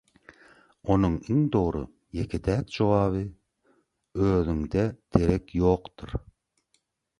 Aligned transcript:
Onuň 0.93 1.17
iň 1.33 1.41
dogry, 1.55 1.81
ýeke-täk 2.21 2.73
jogaby 2.79 3.21
„Özüňde 4.31 4.89
derek 5.13 5.57
ýokdur.“ 5.63 6.19